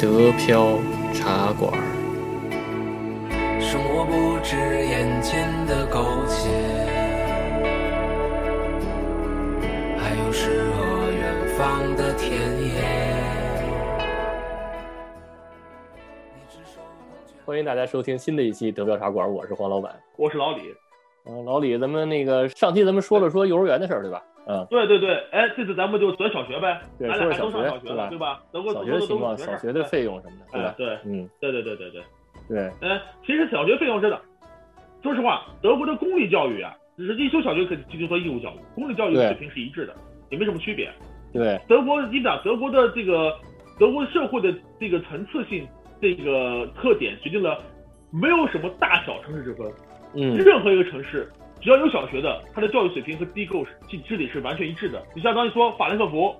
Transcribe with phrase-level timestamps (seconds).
[0.00, 0.78] 德飘
[1.12, 1.72] 茶馆。
[3.60, 6.48] 生活不止眼前的苟且，
[9.98, 12.80] 还有诗和远方的田野。
[17.44, 20.72] 欢迎大家收听新的一期德标茶馆，我是黄老板，我是老李。
[21.26, 24.22] 嗯，老李，咱们那个上期咱们说了说幼儿园的事儿，对吧？
[24.48, 28.42] 嗯，对对对，哎，这次咱们就择小学呗，对，咱俩还上小学了，对对吧？
[28.50, 30.98] 德国小学的情况，都是小学的费用什么的，对对？
[31.04, 32.02] 嗯，对对对对对，
[32.48, 34.18] 对，嗯，其实小学费用真的，
[35.02, 39.94] 说实话，德国的公立教育啊，只是一修小学可就说义务教育，公立教育水平是一致的，
[40.30, 40.90] 也没什么区别。
[41.30, 43.36] 对，德国，你讲德国的这个
[43.78, 45.68] 德国社会的这个层次性
[46.00, 47.60] 这个特点，决定了
[48.10, 49.70] 没有什么大小城市之分，
[50.14, 51.30] 嗯，任何一个城市
[51.60, 55.02] 只要有小学的，他的教育水平和机构是治治理是完全一致的。
[55.14, 56.34] 你相当于说法兰克福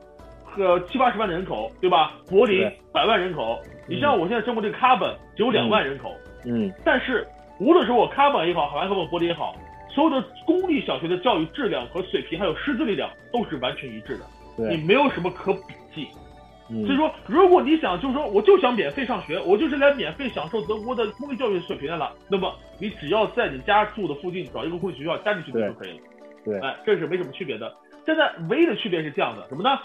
[0.45, 2.13] 和七八十万的人口，对吧？
[2.29, 3.59] 柏林百万人口，
[3.89, 7.27] 你像我现在生活这个卡本只有两万人口，嗯，但是
[7.59, 9.55] 无论是我卡本也好，法兰克福、柏林也好，
[9.91, 14.25] 所有的公立小学的教育质量和水平还有师资力量都是完全一致的，
[14.71, 16.05] 你，没有什么可比拟。
[16.05, 16.28] 嗯
[16.69, 26.05] 所以说，如果你想就是说，我就想免费上学，我就是来免费享受德国的公立教育水平的了，那么你只要在你家住的附近找一个公立学校加进去就可以了。
[26.45, 27.75] 对哎，这是没什么区别的。
[28.05, 29.79] 现在唯一的区别是这样的，什么呢？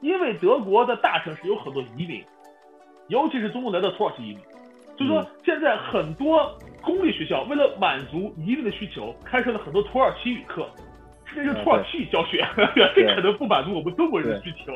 [0.00, 2.22] 因为德国的大城市有很多移民，
[3.08, 4.38] 尤其是中国来的土耳其移民，
[4.98, 10.68] 所以说嗯现在很多公立学校为了满足移民的需求，开设了很多土耳其语课，
[11.34, 12.46] 甚至是土耳其教学，
[12.94, 14.72] 这可能不满足我们中国人的需求。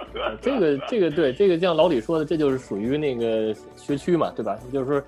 [0.40, 4.58] 这个这个对这个像老李说的，这就是属于那个学区嘛，对吧？
[4.72, 5.00] 就是说，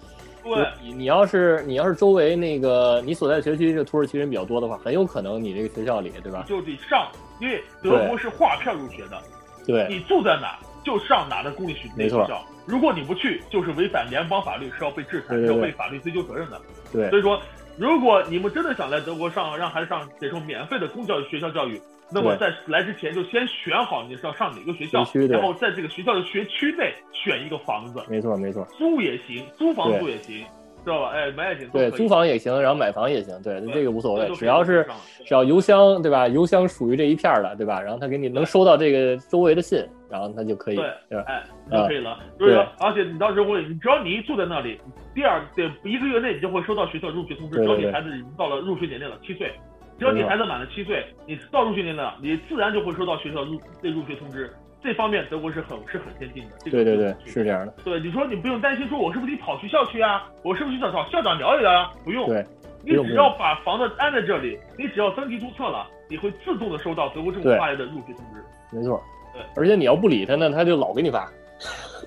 [0.56, 6.44] 对，你你要是你要是周围那个你所在的学区这个土耳其人比较多的话，很有可能你这个学校里，对吧？
[6.48, 7.06] 就得上，
[7.40, 9.20] 因为德国是划片入学的，
[9.66, 12.42] 对你住在哪就上哪的公立学没错学校。
[12.66, 16.58] 如果你不去，就是违反联邦法律，是要被制裁，要被法律追究责任的。
[16.90, 17.38] 对所以说，
[17.76, 21.80] 如果你们真的想来德国上让孩子上这种免费的公教育学校教育，
[22.12, 30.44] 那么在来之前就先选好你是要上哪个学校然后在这个学校的学区内选一个房子，没错没错，租也行，租房租也行，
[30.84, 31.10] 知道吧？
[31.14, 34.86] 哎，买也行，对，租房也行，然后买房也行，对，对这个无所谓只要是
[35.24, 36.28] 只要邮箱对吧？
[36.28, 37.80] 邮箱属于这一片儿的，对吧？
[37.80, 41.24] 然后他给你能收到这个周围的信，然后他就可以，对对吧？
[41.26, 41.34] 哎，
[41.70, 42.18] 啊就可以了。
[42.38, 44.78] 所以说，而且你到时候会，你只要你一住在那里，
[45.14, 47.56] 第二对一个月内你就会收到学校入学通知。
[47.56, 49.52] 对对对只要你孩子已经到了入学年龄了，七岁，
[49.98, 54.52] 只要你孩子满了七岁，你到入学年龄了，你自然就会收到学校入内入学通知。
[54.84, 56.50] 这方面德国是很是很先进的。
[56.58, 60.28] 这个对对对，是是这样的，对，你说你不用担心，说我是不是得跑学校去啊？
[60.42, 61.90] 我是不是去找找校长聊一聊啊？
[62.04, 62.44] 不用，对，
[62.84, 68.76] 你只要把房子安在这里，你只要登记注册了，你会自动的收到德国政府发来的入学通知。
[68.76, 69.02] 没错
[69.32, 69.40] 对。
[69.56, 71.26] 而且你要不理他呢，他就老给你发。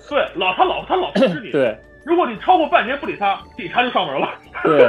[0.08, 1.50] 对，老他老他老通知你。
[1.50, 4.30] 对如果你超过半年不理他，警察就上门了，
[4.62, 4.88] 对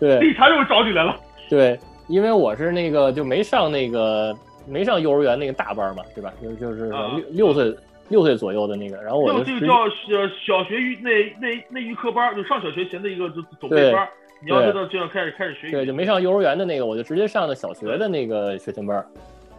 [0.00, 1.16] 对 警察就会找你来了。
[1.48, 1.78] 对，
[2.08, 4.36] 因为我是那个就没上那个
[4.68, 6.32] 没上幼儿园那个大班嘛，对吧？
[6.42, 7.76] 就就是啊六六岁
[8.08, 14.08] 六岁左右的那个，然后我就叫小小学预那那那预科班，就上小学前的一个就总对备班。
[14.40, 15.70] 你要对知道就要开始开始学语。
[15.72, 19.06] 对就没上幼儿园的那个，我就直接上的小学的那个学前班儿，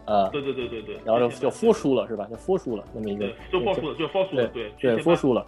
[0.06, 0.96] 啊，对对对对对。
[1.04, 2.26] 然后就就佛书了是吧？
[2.32, 5.46] 就佛书了那么一个，就报书了，就报书了，对对学前班佛书了。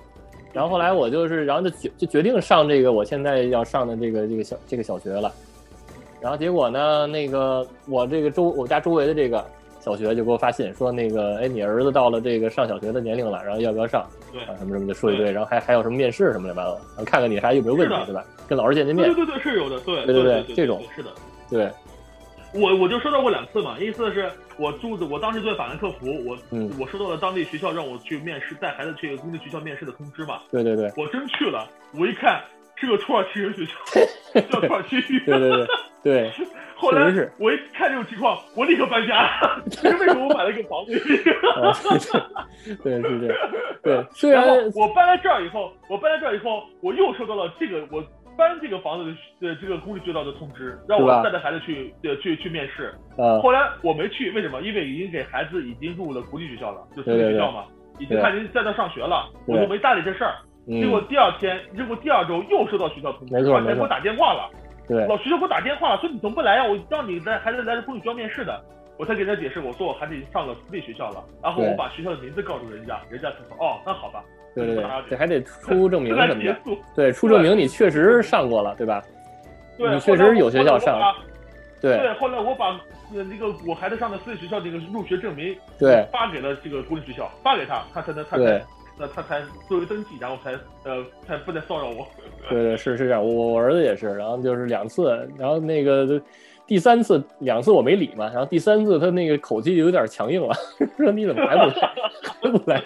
[0.52, 5.32] 然后后来我就是，然后就决就决定上这个我现在要上的这个这个小这个小学了。
[6.22, 9.44] 然后结果呢，那个我这个周我家周围的这个
[9.80, 14.56] 小学就给我发信说，那个哎，你儿子到了这个上小学的年龄了，然后要不要上对啊？
[14.60, 18.24] 什么什么的说一堆，然后还还有什么面试什么的吧，然后看看你还有没有问题对吧？
[18.48, 21.10] 跟老师见见面对，对对是有的，对对对对对这种是的。
[21.50, 21.70] 对，
[22.54, 31.68] 我我就收到过两次嘛，一次是我住的，我当时住在法兰克福，我、嗯我收到了当地学校让我去面试，带孩子去公立学校面试的通知嘛，对对对我真去了，
[31.98, 32.42] 我一看
[32.88, 35.20] 是个土耳其人学校，叫土耳其语。
[35.26, 35.68] 对对对
[36.04, 36.32] 对，
[36.76, 39.64] 后来是我一看这种情况，我立刻搬家了。
[39.70, 41.00] 这是为什么我买了一个房子？
[42.84, 43.36] 对，对
[43.84, 48.04] 对，虽然然后我搬来这儿以后，我搬来这儿以后，我又收到了这个我
[48.36, 52.96] 搬这个房子的呃这个公立学校的通知，让我带着孩子去呃去去面试。
[53.16, 54.62] 啊，后来我没去，为什么？
[54.62, 57.66] 因为已经给孩子已经入了国际学校了，就私立学校嘛，
[58.00, 60.34] 已经对他已经在那上学了，我就没搭理这事儿。
[60.68, 63.70] 结果嗯，第二天，结果第二周又收到学校通知，没错没错。
[63.70, 64.50] 而且给我打电话了。
[64.88, 65.06] 对。
[65.08, 68.62] 老学校给我打电话了，说你怎么不来呀、我让你来孩子来这公立学校面试的，
[68.98, 74.24] 我才给他解释，我说我孩子已经上了私立学校了，然后我把学校的名字告诉人家，人家才说哦，那好吧，
[74.54, 76.56] 对对对，这还得出证明 什么的。
[76.96, 79.02] 对，出证明你确实上过了，对吧？
[79.78, 81.00] 对，你确实有学校上。
[81.82, 81.98] 对。
[81.98, 82.80] 对，后来我把
[83.14, 86.06] 呃那个我孩子上的私立学校那个入学证明对。
[86.12, 88.62] 发给了这个公立学校，发给他，他才能他才对
[89.02, 90.54] 那他才作为登记，然后才
[90.84, 92.08] 呃才不再骚扰我。
[92.48, 96.22] 对对是是这样，我我儿子也是，然后就是两次，然后那个
[96.68, 100.54] 第三次两次我没理嘛，然后第三次他那个口气就有点强硬了，
[100.98, 101.90] 说你怎么还不来
[102.22, 102.84] 还不来，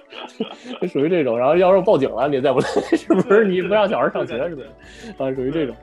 [0.80, 4.68] 就属于这种，然后要是报警了你再不来，是不是你不让小孩上学是不是？
[5.18, 5.76] 啊，属于这种。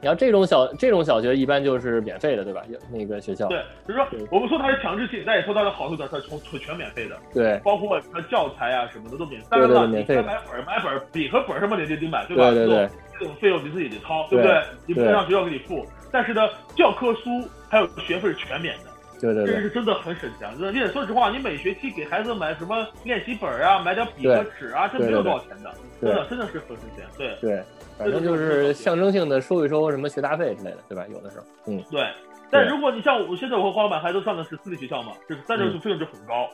[0.00, 2.62] 然后这种小这种小学一般就是免费的，对吧？
[2.92, 3.48] 那个学校。
[3.48, 7.16] 对，就是说我们说它是强制性，但也说它的好处点，它从全全免费的。
[7.34, 9.48] 对，包括它教材啊什么的都免费。
[9.50, 10.16] 对对，免费。
[10.22, 12.50] 买本买本笔和本什么你得得买，对吧？
[12.50, 12.88] 对对对。
[13.18, 14.62] 这种费用你自己得掏，对不对？
[14.86, 15.84] 你不能让学校给你付。
[16.12, 18.87] 但是呢，教科书还有学费是全免的。
[19.20, 19.54] 对对对。
[19.54, 20.48] 这是真的很省钱。
[20.62, 27.04] 而且说实话，你每学期给孩子买什么练习本啊，买点笔和纸啊，这没有多少钱的，真的真的是很省钱。
[27.16, 27.62] 对对。
[27.98, 31.04] 反正就是象征性的收一收什么学杂费之类的，对吧？
[31.10, 32.06] 有的时候，嗯，对。
[32.48, 36.48] 但如果你像我现在我和黄老板孩子上的是私立学校嘛，就是但是费用就很高，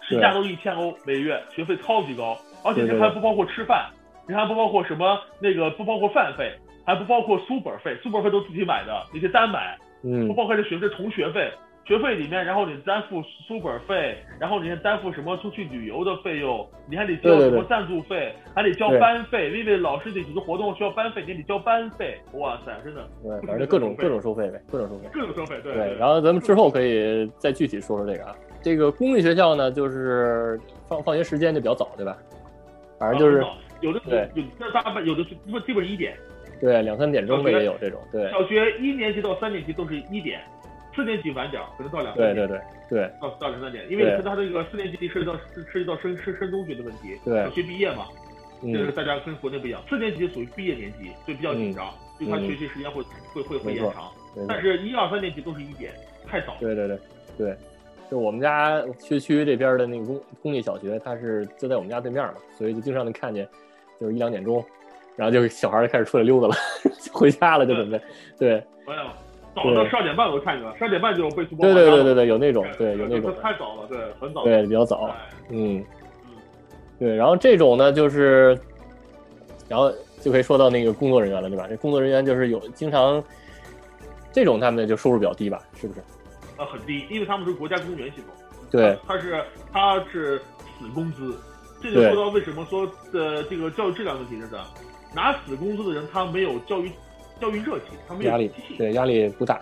[0.00, 3.90] 实价都一千欧每月，学费超级高，而且这还不包括吃饭，
[4.26, 6.52] 你还不包括什么那个不包括饭费，
[6.86, 11.52] 还不包括书本费，书本费都自己买的，那些单买，嗯，不包括这学费同学费。
[11.88, 22.20] 学费里面，然后你担负书本费，然后你还担负什么出去旅游的费用，你还得交什么赞助费，还得交班费，因为老师得组织活动需要班费，你得交班费。
[22.34, 25.72] 哇塞，真的，对，反正各种各种收费呗，各种收费，各种收费，对。
[25.72, 28.36] 对，然后咱们之后可以再具体说说这个啊。
[28.60, 32.18] 这个公立学校呢，就是放放学时间就比较早，对吧？
[32.98, 33.42] 反正就是
[33.80, 36.14] 有的对，有的大半，有的不基本一点。
[36.60, 37.98] 对，两三点钟的也有这种。
[38.12, 40.42] 对，小学一年级到三年级都是一点。
[40.98, 42.48] 四年级晚点，可能到两三点。
[42.48, 42.58] 对对
[42.90, 45.36] 对对，到到两三点，因为他这个四年级涉及到
[45.72, 48.06] 涉及到升升升中学的问题，对小学毕业嘛，
[48.60, 53.00] 这个大家跟国内不一样，四年级属于毕业年级，所以比较紧张，对他学习时间会
[53.32, 54.10] 会会会延长。
[54.48, 55.92] 但是，一二三年级都是一点，
[56.26, 56.56] 太早。
[56.58, 56.98] 对对对
[57.38, 57.56] 对，
[58.10, 63.48] 就我们家学区这边的那个公公立小学，它是就在我们家对面嘛，所以就经常能看见，
[64.00, 64.64] 就是一两点钟，
[65.14, 66.54] 然后就小孩就开始出来溜达了，
[67.12, 68.00] 回家了就准备，
[68.36, 68.62] 对。
[69.54, 71.62] 早上十二点半我都看见了，十二点半就有背书包。
[71.62, 73.34] 对对对对对，有那种，对有那种。
[73.42, 74.44] 太早了，对，很早。
[74.44, 75.10] 对，比较早。
[75.50, 75.84] 嗯嗯，
[76.98, 78.56] 对，然后这种呢，就是，
[79.68, 81.66] 然后就可以说到那个工作人员了，对吧？
[81.68, 83.22] 这工作人员就是有经常，
[84.32, 86.00] 这种他们就收入比较低吧，是不是？
[86.56, 88.26] 呃，很低，因为他们是国家公务员系统。
[88.70, 88.96] 对。
[89.06, 89.42] 他是
[89.72, 90.38] 他是
[90.78, 91.36] 死工资，
[91.82, 94.62] 这就说到为什么说的这个教育质量问题，是的，
[95.14, 96.92] 拿死工资的人他没有教育。
[97.40, 99.60] 教育热情，他没有压力，对压力不大。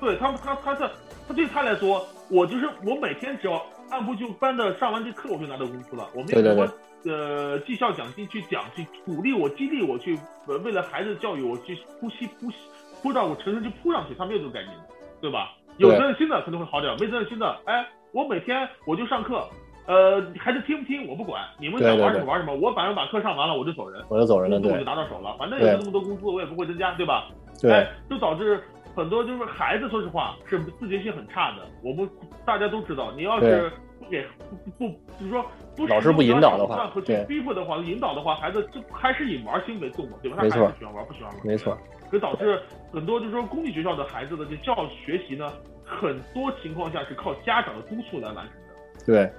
[0.00, 0.90] 对他，他他的
[1.26, 6.08] 他对他来说，我就是我每天只要按部就班的上完这课，我就拿到工资了。
[6.14, 6.72] 我没有什么
[7.04, 12.56] 呃绩效奖金去奖去鼓励我、激励我去呃为了孩子的教育我去呼吸呼吸
[13.02, 14.72] 扑到我全身去扑上去，他没有这种概念，
[15.20, 15.56] 对吧？
[15.78, 19.48] 有责任心的可能会好点，没责任心的，哎，我每天我就上课。
[19.88, 27.30] 呃，孩子听不听我不管，你们想玩什么玩什么，我反正把课上完了我就走人，我就走人了，工资我就拿到手了，反正也没那么多工资，我也不会增加，对吧？
[27.58, 28.62] 对，就导致
[28.94, 31.66] 很多就是孩子，说实话是自觉性很差的。
[31.82, 32.06] 我们
[32.44, 34.88] 大家都知道，你要是不给不不，
[35.18, 35.42] 就是说
[35.74, 40.36] 不老师不引导的话，对，逼迫的话，引导的话，孩子就还是以玩心为重嘛，对吧？
[40.38, 41.74] 他还是喜欢玩，不喜欢玩，没错。
[42.10, 42.60] 所以导致
[42.92, 45.50] 很多就是说公立学校的孩子的这教育学习呢，
[45.82, 49.06] 很多情况下是靠家长的督促来完成的。
[49.06, 49.32] 对。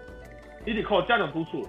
[0.65, 1.67] 也得靠家长督促，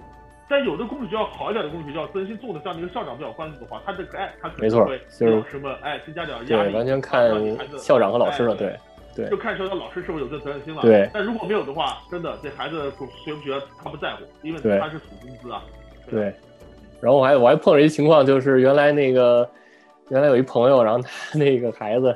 [0.49, 6.71] 但有的公立学校好一点的公立学校，责任心重的，像那个校长比较关注的话，他这个哎，他可能会有什么哎增加点压力。
[6.71, 7.31] 对，完全看
[7.77, 8.75] 校长和老师了，对
[9.15, 10.81] 对，就看学校老师是否有这责任心了。
[10.81, 12.91] 对，但如果没有的话，真的这孩子
[13.25, 15.63] 学不学他不在乎，因为他是土工资啊。
[16.09, 16.33] 对，
[17.01, 19.49] 然后我还我还碰着一情况，就是原来那个
[20.09, 22.15] 原来有一朋友，然后他 那个孩子。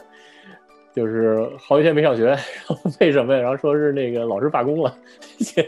[0.96, 3.42] 就是好几天没上学， 然后为什么呀？
[3.42, 4.98] 然后说是那个老师罢工了，
[5.40, 5.66] 嫌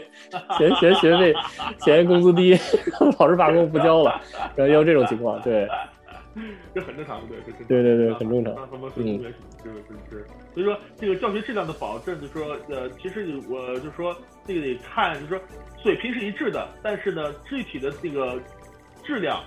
[0.56, 1.34] 嫌嫌学费
[1.80, 2.58] 嫌工资低，
[3.18, 4.20] 老师罢工不交了，
[4.56, 5.68] 然后要这种情况，对，
[6.74, 7.36] 这很正常，对，
[7.68, 8.54] 对对对，很正常。
[8.96, 9.22] 嗯，
[9.62, 10.26] 是是是。
[10.54, 14.16] 所以说这个教学质量的保证，就是说呃，其实我就说
[14.46, 15.40] 这个得看，就是说
[15.82, 18.40] 水平是一致的，但是呢，具体的这个
[19.04, 19.42] 质量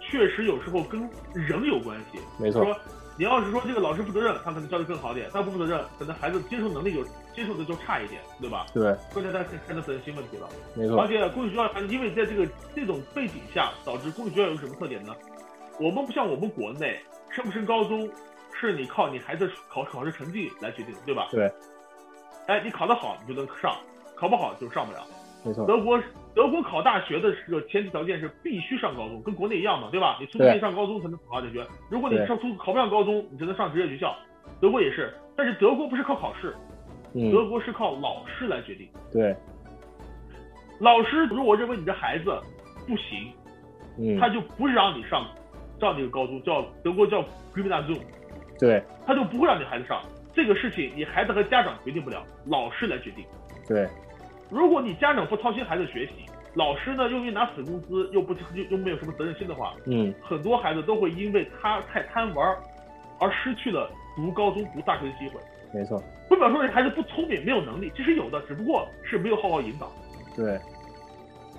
[0.00, 1.00] 确实有时候跟
[1.34, 2.74] 人有关系，没错。
[3.18, 7.02] 你要是说这个老师负责任，他可能教的更好点；他不负责任，可能孩子接受能力就
[7.34, 8.66] 接受的就差一点，对吧？
[8.74, 8.94] 对。
[9.12, 10.48] 关键在看看到责任心问题了。
[10.74, 11.00] 没错。
[11.00, 15.14] 而且公立学校还因为在这个这种背景下，导致公立学校有什么特点呢？
[15.80, 18.08] 我们不像我们国内升不升高中，
[18.52, 21.28] 是你靠你孩子考考试成绩来决定，对吧？
[21.30, 21.50] 对。
[22.48, 23.72] 哎，你考得好，你就能上；
[24.14, 25.06] 考不好就上不了。
[25.46, 25.66] 没错。
[25.66, 26.02] 德国。
[26.36, 30.18] 德国考大学的这个前提条件是必须上高中，跟国内一样嘛，对吧？
[30.20, 31.66] 你初中上高中才能考大学。
[31.88, 34.14] 如果你上初考不上高中，你只能上职业学校。
[34.60, 36.54] 德国也是，但是德国不是靠考试，
[37.32, 38.86] 德国是靠老师来决定。
[39.10, 39.34] 对。
[40.78, 42.38] 老师如果认为你的孩子
[42.86, 43.32] 不行，
[43.98, 45.26] 嗯，他就不是让你上
[45.80, 47.24] 上那个高中，叫德国叫
[47.54, 48.00] Gymnasium，
[48.60, 50.02] 对他就不会让你孩子上。
[50.34, 53.24] 这个事情你孩子和家长决定不了，老师来决定。
[53.66, 53.88] 对，
[54.48, 56.12] 如果你家长不操心孩子学习，
[56.54, 62.58] 老师呢又愿意拿死工资，又不又又没有什么责任心的话，嗯，很多孩子都会因为他太贪玩儿
[63.18, 65.40] 而失去了读高中、读大学的机会。
[65.72, 69.90] 没错，不表示这孩子不聪明、没有能力，其实有的，只不过是没有好好引导。
[70.34, 70.58] 对。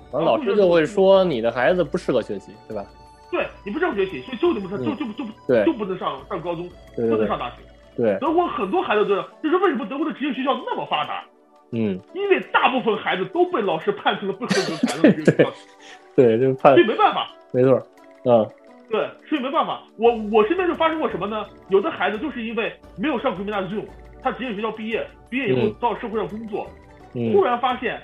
[0.10, 2.86] 然后老师就会说你的孩子不适合学习，对吧？
[3.30, 7.56] 对你不适合学习，所以就你不上，就就就对就不能上上高中，不能上大学。
[7.98, 11.26] 对，德国很多孩子都这样，这是为什么德国的职业学校那么发达？
[11.72, 15.24] 嗯，因为大部分孩子都被老师判成了不合格才能
[16.16, 17.30] 对，就判所以没办法。
[17.52, 17.82] 没错，
[18.26, 18.50] 嗯，
[18.90, 19.84] 对，所以没办法。
[19.98, 21.46] 我我身边就发生过什么呢？
[21.70, 23.76] 有的孩子就是因为没有上国民大学，
[24.22, 26.70] 他职业学校毕业，毕业以后嗯到社会上工作，
[27.14, 28.02] 嗯突然发现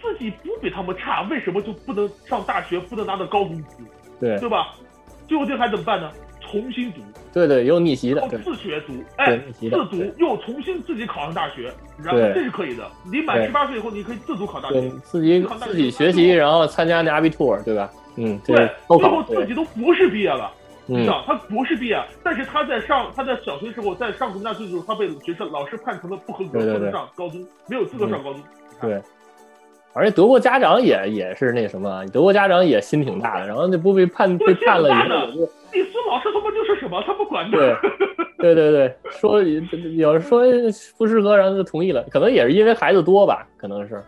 [0.00, 3.82] 自己不比他们差，为什么就不能上大学，不能拿到高工资，
[4.18, 4.74] 对对吧？
[5.28, 6.10] 最后这个孩子怎么办呢？
[6.50, 7.00] 重新读，
[7.32, 12.32] 对对，有逆袭的自学读，哎，自读又重新自己考上大学，然后对。
[12.34, 12.84] 这是可以的。
[13.04, 13.46] 你满对。
[13.46, 16.10] 十八岁以后，你可以自主考大学，自己自己学。
[16.10, 17.88] 习，然后参加那阿 b 托尔对吧？
[18.16, 20.50] 嗯，对是，高最后自己都博士毕业了。
[20.86, 28.42] 你嗯知，道，他博士毕业，但是他在上他在小学的时候，在上国民大学的时候，他被学校老师判成了不合格，不能上高中，没有资格上高中。
[28.80, 29.00] 对。
[29.92, 34.88] 而且德国家长也也是那什么，德国家长也心挺大的，然后那不被判被判了
[35.72, 37.58] 你说老师他妈就是什么，他不管的。
[38.38, 40.42] 对，对对对，说有人说
[40.96, 44.02] 不适合，然后就同意了，可能也是因为孩子多吧，可能是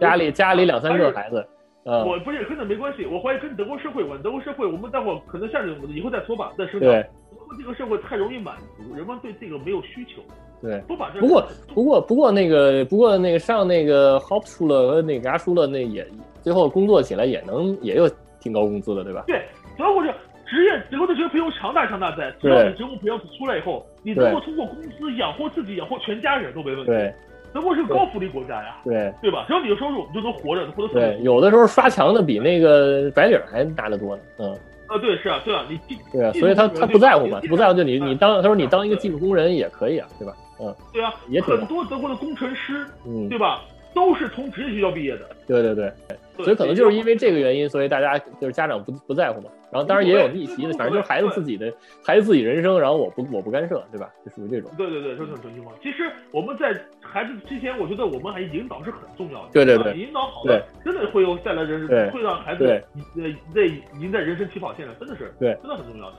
[0.00, 1.46] 家里家里两三个孩子，
[1.84, 4.20] 嗯，我不是跟这没关系，我怀疑跟德国社会有关。
[4.22, 7.02] 德国社会，我们待会儿可能下面以后再说吧，再说对聊。
[7.02, 10.22] 德国这个社会太容易满足，人们对这个没有需求，
[10.62, 10.80] 对。
[10.88, 11.20] 不把这。
[11.20, 16.06] 不过不过不过那个不过那个上那个 Hauptschule 和那个 h u l 那也
[16.42, 18.08] 最后工作起来也能也有
[18.40, 19.24] 挺高工资的，对吧？
[19.26, 19.42] 对，
[19.76, 20.14] 德国这
[20.54, 26.86] 职业德国的职业培养强大强大在，只要你职业培养出来以后，你能够通过工资养活自己、养活全家人都没问题。
[26.86, 27.12] 对
[27.52, 29.44] 德国是个高福利国家呀，对对吧？
[29.48, 31.24] 只要你有收入，你就能活着，活得特对，别。
[31.24, 34.52] 有的时候刷墙的比那个白领还拿得多呢，嗯，
[34.86, 40.36] 啊，对，是啊，对啊，你技对啊，所以他他不在乎嘛，不在乎就你嗯你当他说你当一个技术工人也可以啊，对吧？
[40.60, 43.62] 嗯对啊，也很多德国的工程师，嗯，对吧？
[43.92, 45.20] 都是从职业学校毕业的。
[45.48, 45.92] 对对对。
[46.36, 49.48] 对所以可能就是因为这个原因，所以大家就是家长不不在乎嘛。
[49.74, 54.08] 然后当然也有逆袭的，反正就是孩子自己的孩子自己人生，然后我不我不干涉，对吧？
[54.24, 54.70] 就属于这种。
[54.78, 55.74] 对对对，就这种情况。
[55.82, 59.48] 其实我们在孩子之前，我觉得我们还引导是很重要的。
[59.52, 62.76] 对对对啊引导好了，真的会有带来人对生，会让孩子对
[63.16, 63.64] 呃在
[63.98, 66.16] 赢在人生起跑线上，真的是对真的很重要的。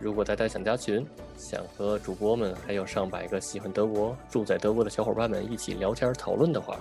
[0.00, 6.76] 如果大家想加群，想和主播们还有上百个喜欢德国、住在德国的小伙伴们一起聊天讨论的话，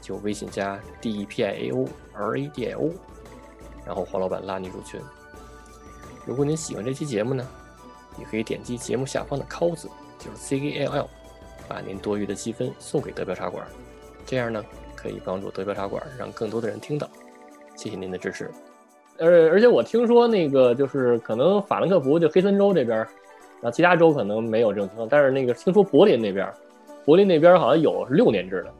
[0.00, 1.84] 就微信加 D E P I A O
[2.14, 2.90] R A D I O，
[3.84, 5.00] 然后黄老板拉你入群。
[6.24, 7.46] 如果您喜欢这期节目呢，
[8.18, 9.88] 也可以点击节目下方的 “call” 字，
[10.18, 11.08] 就是 C A L L，
[11.68, 13.66] 把您多余的积分送给德标茶馆，
[14.24, 14.64] 这样呢
[14.94, 17.08] 可以帮助德标茶馆让更多的人听到。
[17.74, 18.50] 谢谢您的支持。
[19.18, 26.48] 而而且我听说那个就是可能法兰克福就黑森州这边，然后其他州可能没有这种情况，但是那个听说柏林那边，
[27.04, 28.72] 柏林那边好像有六年制的，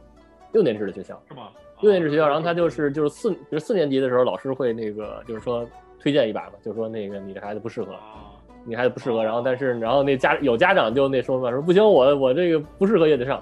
[0.53, 1.49] 六年制的学校，是吗？
[1.81, 5.67] 六年制学校，然后他就是就是四就是四年级的时候，老师会那个就是说
[6.03, 13.41] 推荐一把嘛，就说那个你的孩子不适合，啊，你孩子不适合，然后但是然后那家有家长就那说嘛，说不行，我我这个不适合也得上，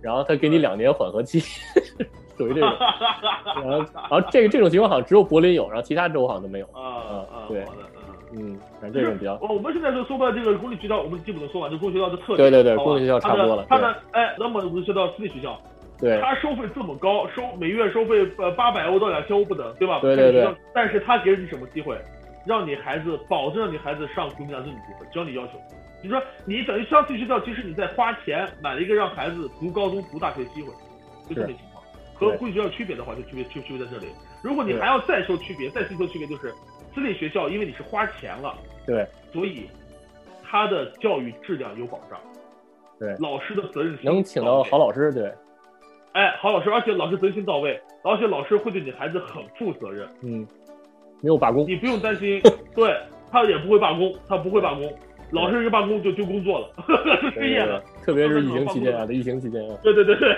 [0.00, 1.40] 然后他给你两年缓和期，
[2.38, 2.70] 属于这种，
[3.60, 7.82] 然后然后这个这种情况好像只有柏林有，然后其他州好像都没有，啊啊，对，嗯。
[8.38, 12.38] 嗯，反正这种比较，我我们现在就说吧，这个公立学校，我们基本都说完，这公立学校的特点。
[12.38, 15.58] 对对对公立学校差不多了它的哎，那么公立学校、私立学校，
[15.98, 20.00] 对他收费这么高，收每月收费呃八百欧到两千欧不等，对吧？
[20.00, 20.54] 对对对。
[20.74, 21.98] 但是他给了你什么机会？
[22.44, 25.52] 让你孩子保证让你孩子上国民大学的机会，只要你要求。
[26.02, 30.68] 你说你等于上私立学校，其实你在花钱买了一个让孩子读高中、读大学的机会，
[31.28, 31.82] 就这么情况。
[32.14, 34.06] 和对公立学校区别的话，就区别区区别在这里。
[34.42, 36.54] 如果你还要再说区别，再细说区别，就是
[36.94, 38.54] 私立学校，因为你是花钱了。
[38.86, 39.68] 对所以
[40.44, 42.20] 他的教育质量有保障。
[42.98, 45.32] 对老师的责任心能请到好，老师，对，
[46.16, 50.46] 哎，好老师，而且老师责任心到位，而且老师会对你孩子很负责任，嗯，
[51.20, 52.40] 没有罢工，你不用担心，
[52.74, 52.96] 对
[53.30, 54.90] 他也不会罢工，他不会罢工，
[55.30, 56.70] 老师一罢工就丢工作了，
[57.20, 57.82] 是失业了。
[58.02, 60.34] 特别是疫情期间啊，在疫情期间啊，对对对对，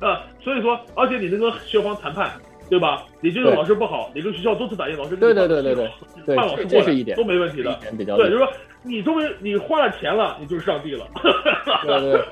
[0.00, 2.30] 呃，所以说，而且你能跟学方谈判，
[2.70, 3.04] 对吧？
[3.20, 5.90] 你这个老师不好，你跟学校多次反映，老师对对对对对
[6.24, 8.48] 对换老师过来这这是一点都没问题的对，就是说
[8.84, 11.04] 你终于你花了钱了，你就是上帝了。
[11.82, 12.24] 对对，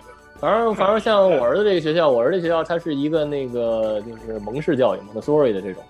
[0.45, 5.83] 反正反正像我儿子这个学校，我儿子这学校它是一个那个就是蒙氏教育，Montessori 的这种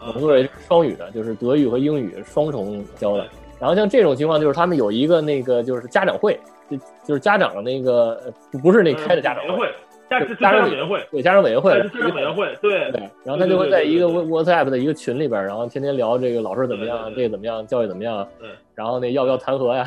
[0.00, 3.24] ，Montessori 是双语的，就是德语和英语双重教的。
[3.60, 6.36] 然后像这种情况，就是他们有一个那个就是家长会，
[6.68, 8.20] 就就是家长的那个
[8.60, 9.68] 不是那开的家长会，
[10.10, 13.08] 家家长委员会，对家长委员会，家长委员会，对对。
[13.22, 18.48] 然后他就会在一个 WhatsApp 的一个群里边，然后天天聊这个老师怎么样，这个怎么样，教育怎么样，对。
[18.74, 19.86] 然后那要不要弹劾呀？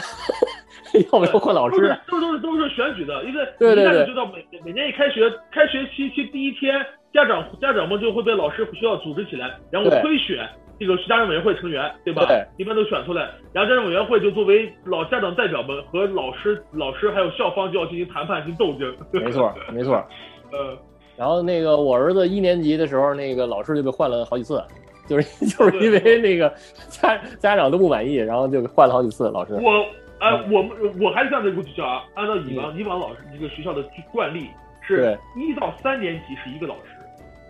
[1.11, 1.97] 要不要换老师？
[2.07, 6.73] 都都是都是选举的，因为对对对，就知道每每年一开学，开学期期第一天，
[7.13, 10.47] 家长家长们就会被老师学校组织起来，然后推选。
[10.77, 12.25] 这个家长委员会成员，对吧？
[12.25, 18.93] 对，一般都选出来，然后家长委员会就作为老家长代表们和老师、老师还有校方就要进行谈判、进行斗争。
[19.13, 19.95] 没错，没错。
[20.51, 20.77] 呃，
[21.15, 24.61] 然后那个我儿子一年级的时候，那个老师就被换了好几次，
[25.07, 26.53] 就是就是因为那个
[26.89, 29.53] 家家长都不满意，然后就换了好几次老师。
[29.53, 29.85] 我，
[30.19, 34.49] 哎，我们我还是这样的一个学校啊，按照以往以往老师这个学校的惯例，
[34.81, 36.91] 是一到三年级是一个老师，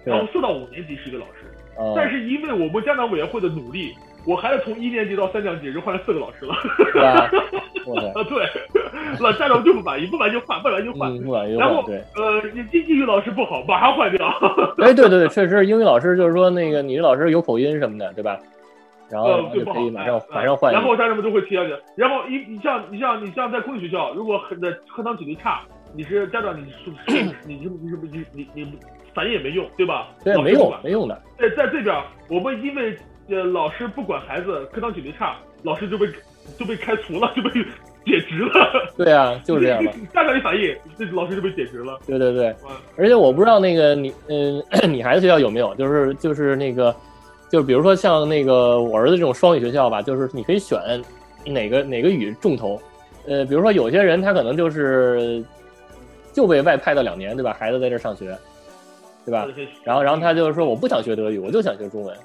[0.03, 1.51] 然后四到五年级是一个老师。
[1.95, 3.93] 但是因为我们家长委员会的努力，
[4.25, 6.55] 我孩子从一年级到三年级就换了四个老师了。
[7.05, 7.29] 啊，
[8.23, 8.47] 对，
[9.19, 11.15] 老家长就不满意，不满意就换，不满意就换。
[11.21, 11.83] 不满意然后，
[12.15, 14.25] 呃，英英语老师不好，马上换掉。
[14.79, 18.39] 哎，对对对，确实，英语老师就是说那个你这老师有口音什么的，对吧？
[19.09, 20.73] 然后就可以马上马上换。
[20.73, 21.73] 然后家长们就会提要求。
[21.95, 25.61] 然后一你像你像你像在公立学校，如果的课堂纪律差，
[25.93, 27.69] 你是家长，你是你是你你
[28.11, 28.79] 你你你。
[29.13, 30.09] 反应也没用，对吧？
[30.25, 31.17] 对，没用，没用的。
[31.39, 31.95] 在在这边，
[32.29, 32.93] 我们因为
[33.29, 36.05] 呃老师不管孩子，课堂纪律差，老师就被
[36.59, 37.49] 就被开除了，就被
[38.05, 38.91] 解职了。
[38.97, 39.89] 对啊，就是这样的。
[40.13, 41.97] 家长一反应，这老师就被解职了。
[42.05, 42.53] 对对对。
[42.97, 45.73] 而且我不知道那个你，嗯， 你孩子学校有没有？
[45.75, 46.93] 就是就是那个，
[47.49, 50.79] 就是比如说像那个我儿子这种双语学校吧，就是你可以选
[51.45, 52.81] 哪个哪个语重头。
[53.27, 55.43] 呃，比如说有些人他可能就是
[56.33, 57.55] 就被外派到两年，对吧？
[57.59, 58.37] 孩子在这上学。
[59.25, 59.47] 对吧？
[59.83, 62.15] 然后，然后他就是说，我不想学德语，我就想学中文。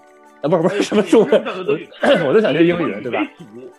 [0.42, 1.42] 啊，不是不是什么中文，
[2.28, 3.26] 我就想学英语，对吧？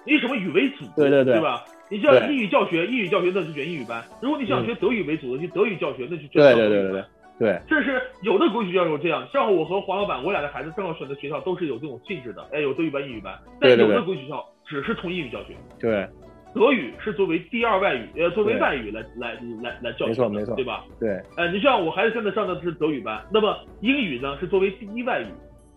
[0.08, 0.86] 以什么语为主？
[0.96, 1.64] 对对对，对吧？
[1.88, 7.04] 你像英语教学，英语教学那是选英语班；如果你想学德语为主的，你德语教学那就对对对对对
[7.42, 7.60] 对。
[7.68, 13.36] 这是有的国际学校有这样，像我和黄老板，我俩的孩子正好选的学校都是有这种性质的，哎，有德语班、英语班。
[13.60, 15.56] 但有的国际学校只是从英语教学。
[15.80, 16.08] 对。
[16.54, 20.84] 德语是作为第二外语，呃，作为外语来来来来教，没错没错，对吧？
[21.00, 25.28] 对，呃，你像我孩子现在上的是德语班，那么英语呢是作为第一外语，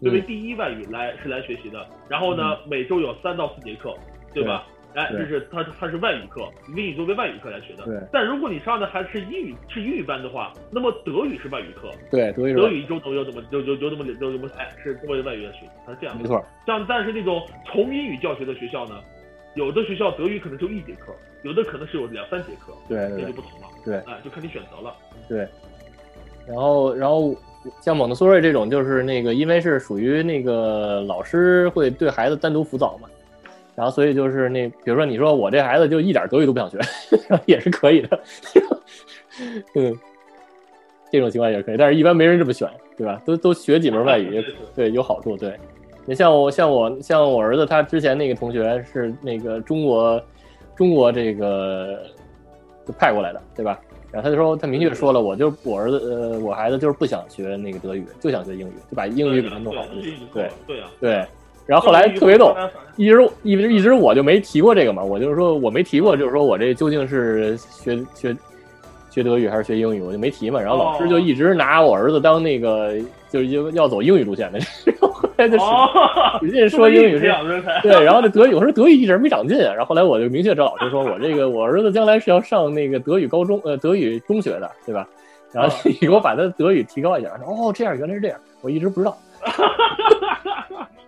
[0.02, 1.86] 作为第一外语来是来学习的。
[2.08, 3.94] 然后呢，每周有三到四节课，
[4.34, 4.66] 对吧？
[4.94, 7.84] 哎，这是它它是外语课，英语作为外语课来学的。
[7.84, 8.00] 对。
[8.12, 11.90] 但如果你上的还是英语是英语班的话，那么德语是外语课。
[12.10, 12.54] 对，德语。
[12.54, 16.16] 德语一周都有怎么就就就这么就这么哎是作为外语来学，它是这样。
[16.16, 16.44] 没错。
[16.66, 19.00] 像但是那种从英语教学的学校呢？
[19.54, 24.92] 有的学校德语可能就一节课，有的可能是有两三节课，对，这就不同了，对，哎，就看你选择了，
[25.28, 25.46] 对。
[26.44, 27.36] 然后，然后
[27.80, 33.08] 像蒙特梭利这种，就是那个，因为是属于那个老师会对孩子单独辅导嘛，
[33.74, 36.78] 然后所以就是那，比如说你说我这孩子就一点德语都不想学，
[37.46, 38.20] 也是可以的，
[39.74, 39.98] 嗯，
[41.10, 43.20] 这种情况也是可以，但是一般没人这么选，对吧？
[43.24, 45.58] 都都学几门外语，对，有好处，对。
[46.06, 50.22] 你像我，像我，像我儿子，他之前那个同学是那个中国，
[50.76, 51.98] 中国这个
[52.86, 53.80] 就派过来的，对吧？
[54.12, 59.88] 然后他就说，他明确说了，我就我儿子，呃，我孩子就是不想学那个德语，就想学英语，就把英语给他弄好了。
[60.32, 61.26] 对对啊，对。
[61.66, 62.54] 然后后来特别逗，
[62.96, 68.36] 一直一直一直我就没提过这个嘛，我就是说我没提过，就是说我这究竟是学学
[69.10, 70.60] 学德语还是学英语，我就没提嘛。
[70.60, 72.94] 然后老师就一直拿我儿子当那个
[73.30, 74.58] 就是要要走英语路线的。
[75.00, 75.58] 后来就，
[76.40, 77.32] 使劲说英语 是，
[77.82, 79.72] 对，然后这德语，我说德语一直没长进啊。
[79.72, 85.06] 然后后来我就明确找老师说，我这个我儿子将来是要上那个德语高中，呃，德语中学的，对吧？
[85.52, 87.32] 然后你给 我把他德语提高一点。
[87.46, 89.16] 哦，这样原来是这样，我一直不知道。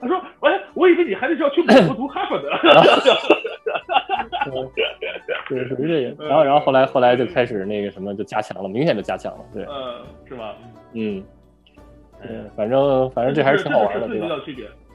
[0.00, 2.50] 他说，哎，我以为你还得是要去美国读哈佛的。
[5.48, 6.26] 对，属于这个。
[6.26, 9.44] 然后，然后后来后来就开始那个什么，就加强了，明显就加强了。
[9.52, 10.54] 对，嗯，是吗？
[10.92, 11.22] 嗯。
[12.22, 14.28] 对，反正反正这还是挺好玩的，对吧？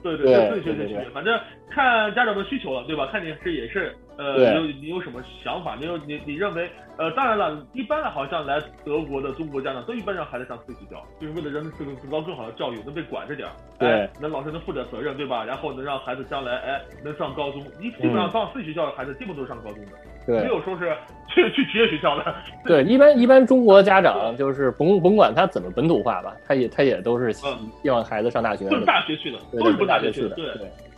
[0.03, 3.07] 对对对，自己学的区别，反正看家长的需求了，对吧？
[3.11, 5.75] 看你是也是，呃，你有你有什么想法？
[5.79, 15.45] 你有你你认为，呃，当然了，一般的好像来德国的中国家长都一般让孩子上私立学校，就是为了让这个得到更好的教育，能被管着点儿，对，能老师能负点责任，对吧？
[15.45, 19.91] 然后能让孩子将来哎能上高中，你基本上上私立学校的孩子基本都是上高中的。
[20.25, 20.95] 对，没有说是
[21.27, 22.35] 去去职业学校的。
[22.65, 30.35] 对，一般一般中国家长就是甭甭管他怎么本土化吧，他也他也都是希望孩子上大学，都是大学去的，都是奔大学去的。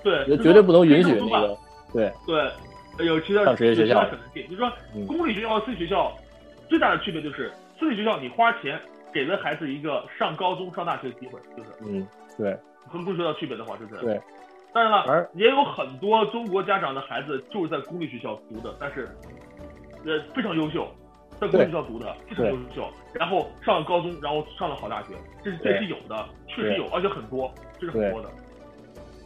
[0.04, 1.58] 对对，绝对不能允许那个。
[1.94, 2.12] 对
[2.98, 4.44] 对，有其他上职业学校可能性。
[4.50, 4.72] 就是说，
[5.08, 6.12] 公立学校和私立学校
[6.68, 8.80] 最大的区别就是，私私立学校你花钱
[9.14, 12.08] 给了孩子一个上高中、上大学的机会，就是嗯，
[12.38, 12.54] 对
[12.88, 14.02] 和公立学校区别的话，是不是？
[14.02, 14.22] 对。
[14.74, 19.08] 当然了，也有很多中国家长的孩子就是在公立学校读的，但是
[20.06, 20.88] 呃非常优秀，
[21.40, 25.10] 在公立学校读的非常优秀，然后上了高中，然后上了好大学，
[25.44, 28.30] 这是这是有的，确实有，而且很多，这是很多的。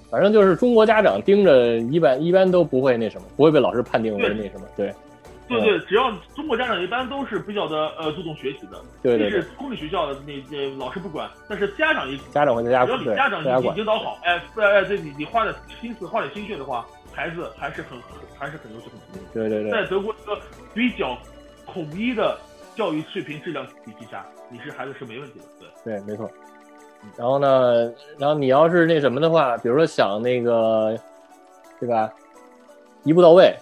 [0.10, 4.68] 反正就是中国家长盯着，一般一般都不会那什么，不会被老师判定为那什么。
[4.76, 4.96] 对对
[5.48, 13.78] 对对，只要中国家长一般都是比较的呃注重学习的，对对对即使，公立学校的那那老师不管，但是家长一家长会在家只要你家长引在家管。
[13.78, 19.34] 引导好，哎，对哎，对你你花点心思，花点心血的话，孩子还是很很还是很优秀很优秀。
[19.34, 20.38] 对对对在德国一个
[20.74, 21.18] 比较
[21.74, 22.38] 统一的
[22.76, 25.46] 教育水平质量体系下，你是孩子是没问题的。
[25.84, 26.30] 对，对，没错。
[27.16, 30.98] 然后呢，然后你要是那什么的话，比如说想那个，
[31.80, 32.12] 对吧？
[33.04, 33.56] 一步到位，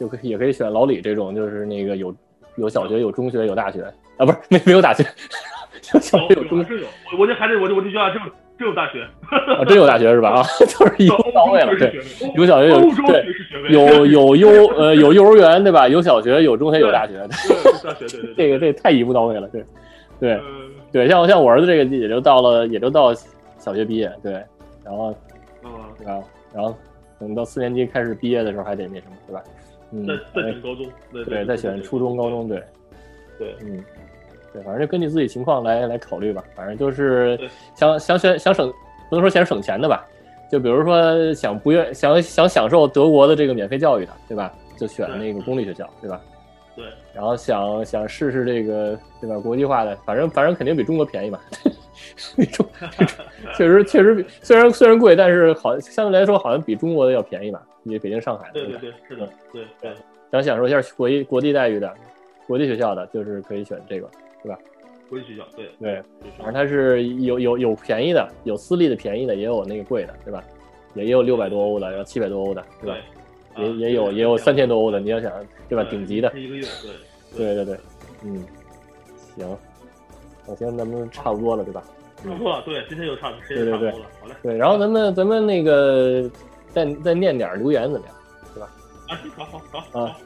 [0.00, 2.12] 就可以也可以选老李这种，就是那个有
[2.56, 3.82] 有小学、有中学、有大学
[4.16, 5.04] 啊，不是没没有大学，
[5.92, 6.74] 有小学有中学
[7.12, 9.02] 我我这还得我这我这学校真有真有大学，
[9.58, 10.30] 啊，真有大学是吧？
[10.30, 12.00] 啊，就是一步到位了，对，
[12.34, 15.86] 有小学有欧洲对学有有幼呃有幼儿园对吧？
[15.86, 19.62] 有小学，有中学，有大学，对大学，对对对，这个这太一步到位了，对
[20.18, 20.42] 对呃
[20.92, 23.14] 对，像像我儿子这个也就到了，也就到
[23.58, 24.32] 小学毕业，对，
[24.84, 25.14] 然后
[25.62, 26.18] 嗯，对吧？
[26.52, 26.74] 然后
[27.18, 29.42] 等到四年级开始毕业的时候还得那什么，对吧？
[29.92, 32.62] 嗯，再再哎选高中，对对，再选初中、高中，对，
[33.38, 33.82] 对，嗯，
[34.52, 36.44] 对，反正就根据自己情况来来考虑吧。
[36.54, 37.38] 反正就是
[37.74, 38.72] 想想选想省，
[39.08, 40.06] 不能说想省钱的吧，
[40.50, 44.52] 就比如说想不愿想想享受德国的这个免费教育的，对吧？
[44.78, 46.20] 就选那个公立学校，对吧？
[46.76, 49.38] 对，然后想想试试这个，对吧？
[49.38, 51.38] 国际化的，反正反正肯定比中国便宜嘛。
[52.36, 52.66] 比中
[53.56, 58.54] 确实确实比虽然虽然贵，但是好相对来说好像比中国的要便宜吧，比北京、上海的。
[58.54, 59.92] 对对对，是的，对对，
[60.32, 61.92] 想享受一下国际国际待遇的，
[62.46, 64.08] 国际学校的，就是可以选这个。
[64.42, 64.58] 对吧
[65.10, 66.02] 国际学校，对对，
[66.38, 70.42] 反正它是有有有便宜的，有私立的便宜的，也有那个贵的，对吧？
[70.94, 72.96] 也也有六百多欧的，然后七百多欧的，对吧？
[73.58, 75.30] 也啊也有也有三千多欧的，你要想
[75.68, 75.84] 对吧？
[75.90, 76.66] 顶级的，一个月，
[77.36, 77.80] 对，对对对，
[78.24, 78.42] 嗯，
[79.36, 79.58] 行，
[80.46, 81.82] 我现在咱们差不多了，对吧？
[82.22, 86.30] 差不多了，对，今天就差时间对对对差不多了，好嘞，对，然后咱们咱们那个
[86.72, 88.14] 再再念点留言怎么样？
[88.54, 88.68] 对吧，
[89.36, 90.16] 好好好啊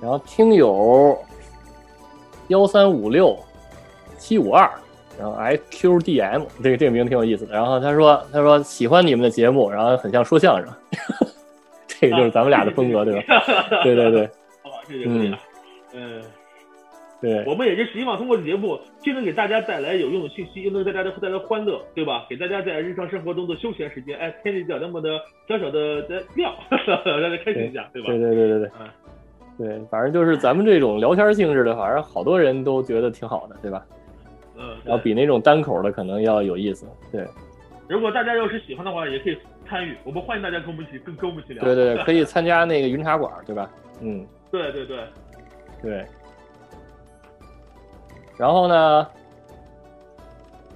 [0.00, 1.18] 然后听友
[2.48, 3.38] 幺三五六
[4.18, 4.70] 七五二，
[5.18, 7.54] 然后 XQDM 这个这个名挺有意思的。
[7.54, 10.72] 然后他说他说喜欢你们的节目，然后很像说相声，
[11.86, 13.22] 这个就是咱们俩的风格，对吧？
[13.82, 14.28] 对对对
[14.62, 15.38] 好吧，这就可以了，
[15.92, 16.22] 嗯。
[17.20, 22.26] 对我们也是希望通过节目，既能给大家带来有用的信息，又能给大家带来欢乐，对吧？
[22.28, 25.08] 给大家在日常生活中的休闲时间，哎，添一点那么的
[25.48, 26.54] 小小的的料，
[26.86, 28.08] 让大家开心一下，对吧？
[28.08, 28.88] 对对对对对嗯，
[29.58, 33.84] 对，反正就是咱们这种聊天性质的，反正好多人都觉得挺好的，对吧？
[34.56, 37.24] 嗯，要比那种单口的可能要有意思，对
[37.88, 41.64] 如果大家要是喜欢的话，也可以参与，我们欢迎大家跟我们一起跟跟我们一起聊。
[41.64, 43.70] 对对对，可以参加那个云茶馆，对吧？
[44.00, 44.26] 嗯。
[44.50, 44.98] 对对对，
[45.82, 46.06] 对。
[48.36, 49.06] 然后呢，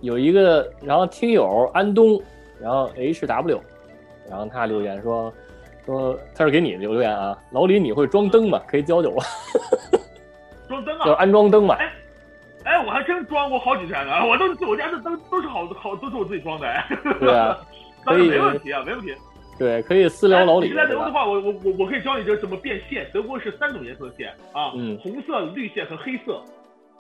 [0.01, 2.21] 有一个，然后听友安东，
[2.61, 3.61] 然后 H W，
[4.29, 5.33] 然后他留言说
[5.85, 8.61] 说他是给你留留言啊，老李你会装灯吗？
[8.69, 9.23] 可以教教我，
[10.69, 11.17] 装灯啊就是啊！
[11.19, 11.77] 安装灯嘛。
[12.65, 16.87] 哎，我还真装过好几台呢，我都我家的灯都是好好都是我自己装的，哎，
[17.19, 17.59] 对啊，
[18.05, 19.15] 可以没问题啊，没问题。
[19.59, 20.87] 对，可以私聊老李哎你在？
[20.87, 23.09] 德国的话，我我我我可以教你这怎么变线。
[23.13, 26.41] 德国是三种颜色的线啊，嗯红色、绿线和黑色。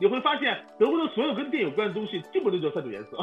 [0.00, 3.16] 你会发现德国的所有跟电有关的东西，基本都叫三种颜色，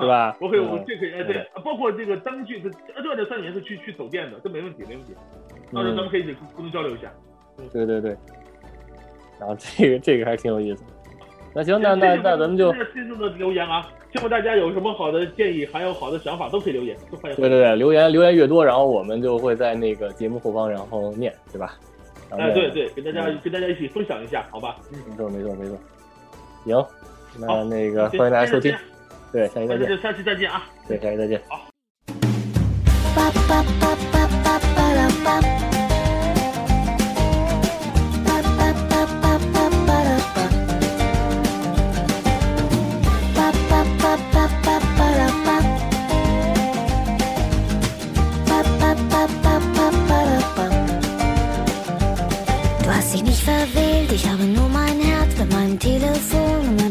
[0.00, 0.06] 是？
[0.06, 0.36] 吧？
[0.40, 5.14] 我可以，我嗯这可以，哎，对，包括这个灯具，这按照这三种颜色去去走电的，这没问题，没问题。
[5.72, 7.12] 到时候咱们可以沟通交流一下。
[7.72, 8.16] 对对对。
[9.38, 10.84] 然后这个这个还挺有意思。
[11.52, 17.36] 那行，那那那咱们就这是听众的留言啊，希望大家有什么好的建议，还有好的想法，都可以留言，都欢迎。
[17.36, 21.74] 对对对，留言留言越多，然后我们就会在那个节目后方然后念，对吧？
[22.30, 24.76] 哎，对对，跟大家跟大家一起分享一下，好吧？
[24.92, 25.76] 嗯，没错，没错，没错。
[26.64, 26.86] 行，
[27.38, 28.76] 那那个欢迎大家收听，
[29.32, 30.66] 对，下期再见，就下期再见啊。
[30.86, 31.40] 对，下期再见。
[33.12, 33.30] Pa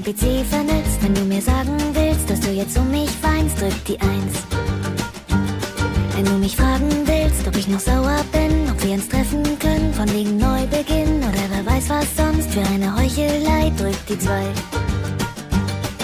[0.10, 1.02] PC vernetzt.
[1.02, 4.36] Wenn du mir sagen willst, dass du jetzt um mich weinst, drück die Eins.
[6.16, 9.94] Wenn du mich fragen willst, ob ich noch sauer bin, ob wir uns treffen können,
[9.94, 14.46] von wegen Neubeginn oder wer weiß was sonst für eine Heuchelei, drück die zwei.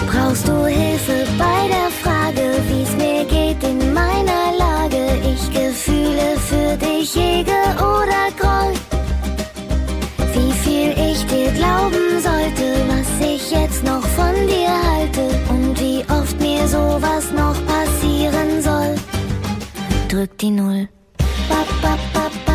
[0.06, 5.20] Brauchst du Hilfe bei der Frage, wie's mir geht in meiner Lage?
[5.32, 8.95] Ich Gefühle für dich hege oder groll?
[11.16, 16.68] Ich dir glauben sollte, was ich jetzt noch von dir halte und wie oft mir
[16.68, 18.94] sowas noch passieren soll.
[20.08, 20.86] Drück die Null.
[21.48, 22.45] Bap, bap, bap.